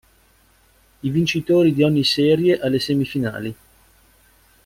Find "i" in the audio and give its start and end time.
1.03-1.09